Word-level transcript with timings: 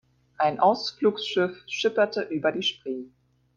Ein 0.39 0.59
Ausflugsschiff 0.59 1.61
schipperte 1.67 2.23
über 2.23 2.51
die 2.51 2.63
Spree. 2.63 3.03